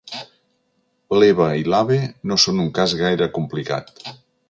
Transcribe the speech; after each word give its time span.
L'Eva 1.17 1.51
i 1.65 1.67
l'Abe 1.73 1.99
no 2.33 2.41
són 2.47 2.65
un 2.67 2.75
cas 2.79 2.99
gaire 3.03 3.33
complicat. 3.39 3.97